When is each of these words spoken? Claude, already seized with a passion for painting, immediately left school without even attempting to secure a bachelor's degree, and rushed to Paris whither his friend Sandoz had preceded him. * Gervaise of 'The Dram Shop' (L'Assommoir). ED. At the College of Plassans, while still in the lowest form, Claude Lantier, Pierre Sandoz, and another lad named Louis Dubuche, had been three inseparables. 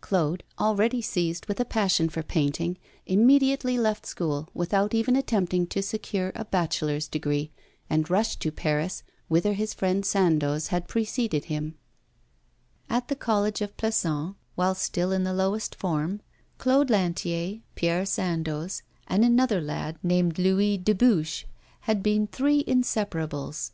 Claude, 0.00 0.42
already 0.58 1.00
seized 1.00 1.46
with 1.46 1.60
a 1.60 1.64
passion 1.64 2.08
for 2.08 2.20
painting, 2.24 2.76
immediately 3.06 3.78
left 3.78 4.04
school 4.04 4.48
without 4.52 4.92
even 4.94 5.14
attempting 5.14 5.64
to 5.64 5.80
secure 5.80 6.32
a 6.34 6.44
bachelor's 6.44 7.06
degree, 7.06 7.52
and 7.88 8.10
rushed 8.10 8.40
to 8.40 8.50
Paris 8.50 9.04
whither 9.28 9.52
his 9.52 9.72
friend 9.74 10.04
Sandoz 10.04 10.66
had 10.74 10.88
preceded 10.88 11.44
him. 11.44 11.76
* 12.34 12.88
Gervaise 12.88 12.88
of 12.88 12.88
'The 12.88 12.88
Dram 12.88 12.88
Shop' 12.88 12.88
(L'Assommoir). 12.88 12.96
ED. 12.96 12.96
At 12.96 13.08
the 13.08 13.24
College 13.24 13.60
of 13.62 13.76
Plassans, 13.76 14.34
while 14.56 14.74
still 14.74 15.12
in 15.12 15.22
the 15.22 15.32
lowest 15.32 15.74
form, 15.76 16.20
Claude 16.58 16.90
Lantier, 16.90 17.60
Pierre 17.76 18.04
Sandoz, 18.06 18.82
and 19.06 19.24
another 19.24 19.60
lad 19.60 20.00
named 20.02 20.36
Louis 20.36 20.78
Dubuche, 20.78 21.44
had 21.82 22.02
been 22.02 22.26
three 22.26 22.64
inseparables. 22.64 23.70